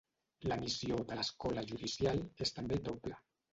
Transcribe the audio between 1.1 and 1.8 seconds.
de l'Escola